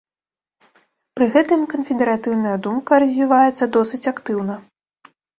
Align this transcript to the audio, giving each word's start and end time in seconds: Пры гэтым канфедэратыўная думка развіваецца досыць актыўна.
Пры 1.17 1.25
гэтым 1.33 1.59
канфедэратыўная 1.73 2.53
думка 2.67 2.91
развіваецца 3.03 3.63
досыць 3.75 4.01
актыўна. 4.13 4.57